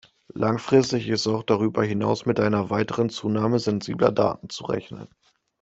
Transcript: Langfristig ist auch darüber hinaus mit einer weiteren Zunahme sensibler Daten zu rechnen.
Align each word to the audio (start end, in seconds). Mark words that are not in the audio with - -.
Langfristig 0.33 1.07
ist 1.09 1.27
auch 1.27 1.43
darüber 1.43 1.83
hinaus 1.83 2.25
mit 2.25 2.39
einer 2.39 2.71
weiteren 2.71 3.11
Zunahme 3.11 3.59
sensibler 3.59 4.11
Daten 4.11 4.49
zu 4.49 4.63
rechnen. 4.63 5.07